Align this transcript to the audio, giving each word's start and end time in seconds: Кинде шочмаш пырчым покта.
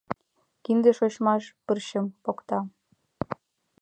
Кинде 0.63 0.91
шочмаш 0.97 1.43
пырчым 1.65 2.05
покта. 2.23 2.59